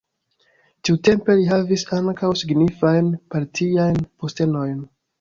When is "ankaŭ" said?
1.99-2.33